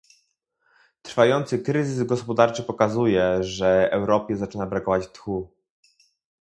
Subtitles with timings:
[1.01, 5.51] Trwający kryzys gospodarczy pokazuje, że Europie zaczyna brakować tchu